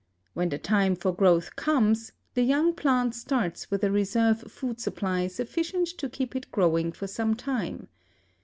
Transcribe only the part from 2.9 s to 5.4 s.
starts with a reserve food supply